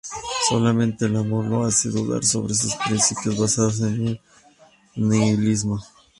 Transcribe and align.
Solamente 0.49 1.05
el 1.05 1.15
amor 1.15 1.45
lo 1.45 1.63
hace 1.63 1.89
dudar 1.89 2.23
sobre 2.23 2.55
sus 2.55 2.73
principios 2.73 3.37
basados 3.37 3.81
en 3.81 4.07
el 4.07 4.21
nihilismo. 4.95 5.79